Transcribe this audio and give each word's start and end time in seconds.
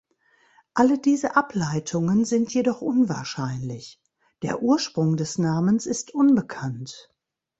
Alle 0.73 0.97
diese 0.97 1.35
Ableitungen 1.35 2.25
sind 2.25 2.51
jedoch 2.55 2.81
unwahrscheinlich; 2.81 4.01
der 4.41 4.63
Ursprung 4.63 5.15
des 5.15 5.37
Namens 5.37 5.85
ist 5.85 6.15
unbekannt. 6.15 7.13